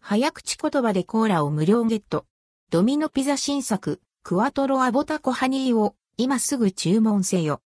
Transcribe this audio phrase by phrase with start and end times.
[0.00, 2.26] 早口言葉でコーラを無料ゲット。
[2.70, 7.62] ドミノピザ新作、クワトロアボタコハニーを今すぐ注文せよ。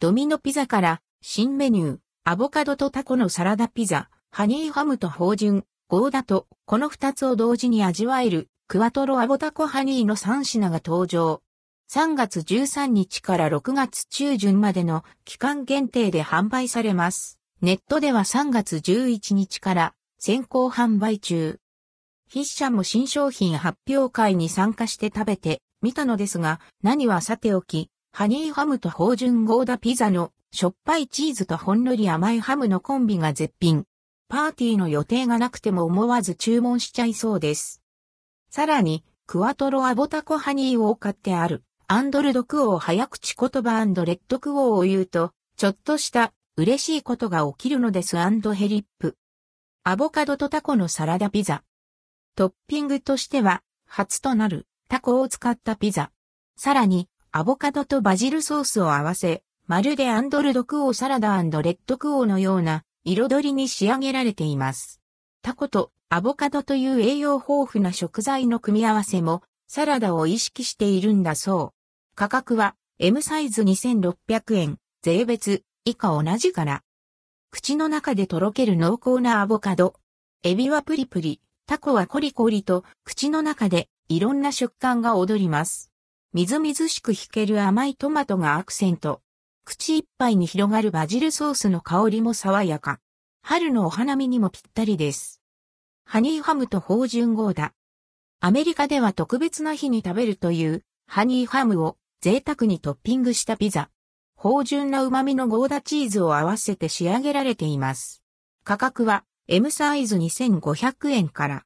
[0.00, 11.42] ドミノピザから新メニュー、アボカドとタコのサラダピザ、ハニーハムと芳醇、ゴーダと、この二つを同時に味わえる、クワトロアボタコハニーの3品が登場。
[11.90, 17.37] 3月13日から6月中旬までの期間限定で販売されます。
[17.60, 21.58] ネットでは3月11日から先行販売中。
[22.30, 33.86] 筆者も新商品発表会に参加して食べてみたのですが、何はさておき、ハニーハムと芳醇ゴーダピザのしょっぱいチーズとほんのり甘いハムのコンビが絶品。
[34.28, 37.82] パーティーの予定がなくても思わず注文しちゃいそうです。
[38.50, 49.16] さらに、クワトロアボタコハニーを買ってある、アンドルドクオー早口言葉レッドクオーを言うと、ちょっとした嬉しいことが起きるのですヘリップ。
[49.84, 51.62] アボカドとタコのサラダピザ。
[52.34, 56.10] トッピングとしては、初となるタコを使ったピザ。
[56.56, 65.00] さらに、アボカドとバジルソースを合わせ、まるでアンドルドクオーサラダレッドクオーのような彩りに仕上げられています。
[65.42, 72.16] タコとアボカドという栄養豊富な食材の組み合わせもサラダを意識しているんだそう。
[72.16, 76.82] 価格は M サイズ2600円、税別以下同じから。
[77.50, 79.94] 口の中でとろける濃厚なアボカド。
[80.42, 85.90] エビはプリプリ、タコはコリコリと口の中でいろんな食感が踊ります。
[86.34, 89.22] みずみずしく弾ける甘いトマトがアクセント。
[89.64, 93.00] 口いっぱいに広がるバジルソースの香りも爽やか。
[93.42, 95.40] 春のお花見にもぴったりです。
[96.04, 97.72] ハニーハムと芳醇ゴーダ。
[98.40, 103.88] アメリカでは特別な日に食べるというハニーハムを贅沢にトッピングしたピザ。
[104.40, 108.22] 芳醇な旨味のゴーダチーズを合わせて仕上げられています。
[108.62, 111.64] 価格は M サイズ2500円から。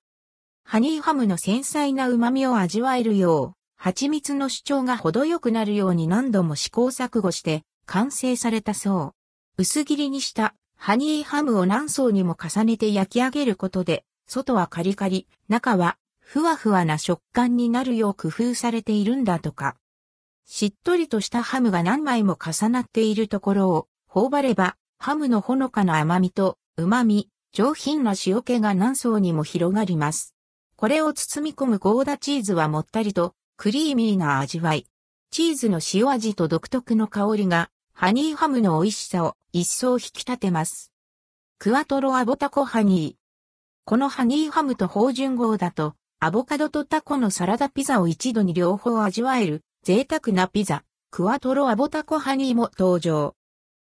[0.64, 9.14] ハニーハムの繊細な旨味を味わえるよう、蜂蜜の主張が程よくなるように何度も試行錯誤して完成されたそう。
[9.58, 19.76] 薄切りにしたハニーハムを何層にも重ねて焼き上げることで、外はカリカリ、中はふわふわな食感になるよう工夫されているんだとか。
[20.44, 30.34] しっとりとしたハムが何枚も重なっているところを頬張れば、ハムのほのかな甘みと旨み、上品な塩気が何層にも広がります。
[30.76, 34.86] これを包み込むゴーダチーズはもったりとクリーミーな味わい。
[35.30, 40.92] チーズの塩味と独特の香りがハニーハムの美味しさを一層引き立てます。
[41.58, 43.22] クワトロアボタコハニー。
[43.84, 53.34] このハニーハムと芳醇号だと、アボカドとタコのサラダピザを一度に両方味わえる贅沢なピザ、クワトロアボタコハニーも登場。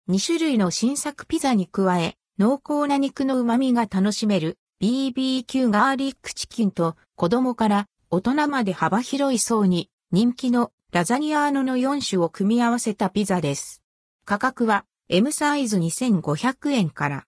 [0.10, 13.82] 2種類の新作ピザに加え、濃厚な肉の旨味が楽しめる BBQ ガーリックチキンと子供から大人まで幅広い層に人気のラザニアーノの4種を組み合わせたピザです。
[14.26, 17.24] 価格は M サイズ2500円から。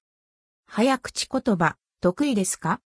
[0.68, 2.82] 早口言葉、得意ですか？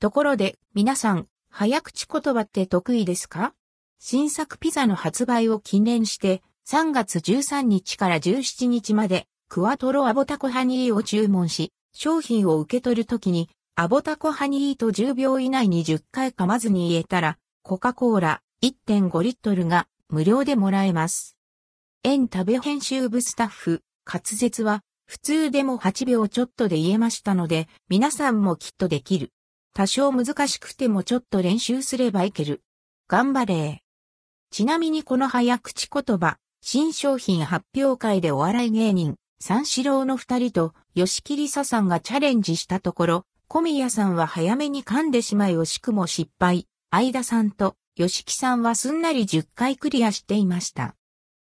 [0.00, 3.54] ところで、皆さん、早口言葉って得意ですか？
[4.00, 21.36] 新作ピザの発売を記念して、3月13日から17日まで、クワトロアボタコハニーを注文し、商品を受け取るときに、アボタコハニーと10秒以内に10回噛まずに言えたら、コカ・コーラ1.5リットルが無料でもらえます。
[22.04, 29.32] 円食べ編集部スタッフ、滑舌は、普通でも8秒ちょっとで言えましたので、皆さんもきっとできる。
[29.74, 32.62] 多少難しくてもちょっと練習すればいける。
[33.08, 33.82] 頑張れ
[34.50, 46.66] ちなみにこの早口言葉、新商品発表会でお笑い芸人、三四郎の二人と吉木りささんがチャレンジしたところ、小宮さんは早めに噛んでしまい惜しくも失敗。
[46.90, 50.96] 相田さんと吉木さんはすんなり10回クリアしていました。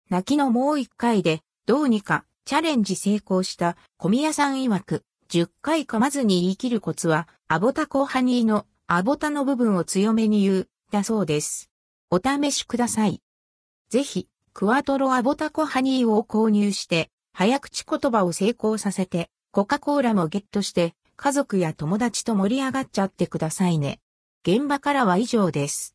[0.09, 11.70] 泣きのもう一回で、どうにかチャレンジ成功した小宮さん曰く、10回噛まずに言い切るコツは、アボタコハニーのアボタの部分を強めに言う、だそうです。
[12.13, 13.21] お試しください。
[13.89, 24.01] ぜひ、クワトロアボタコハニーを購入して、早口言葉を成功させて、コカ・コーラもゲットして、家族や友達と盛り上がっちゃってくださいね。
[24.45, 25.89] 現場からは以上です。